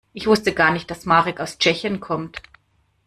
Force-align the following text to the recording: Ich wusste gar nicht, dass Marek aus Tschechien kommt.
Ich 0.13 0.25
wusste 0.25 0.51
gar 0.55 0.71
nicht, 0.71 0.89
dass 0.89 1.05
Marek 1.05 1.39
aus 1.39 1.59
Tschechien 1.59 1.99
kommt. 1.99 2.41